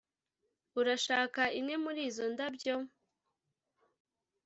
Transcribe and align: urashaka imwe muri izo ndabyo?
urashaka 0.79 1.41
imwe 1.59 1.75
muri 1.83 2.01
izo 2.09 2.25
ndabyo? 2.33 2.75